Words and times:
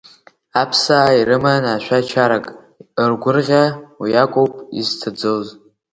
Аԥсаа 0.61 1.17
ирыман 1.19 1.63
ашәа-чарак, 1.73 2.45
ргәырӷьа 3.09 3.63
уиакоуп 4.01 4.53
изҭаӡоз. 4.79 5.47